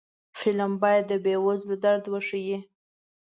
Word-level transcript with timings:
فلم 0.39 0.71
باید 0.83 1.03
د 1.07 1.13
بې 1.23 1.35
وزلو 1.45 1.75
درد 1.85 2.05
وښيي 2.09 2.57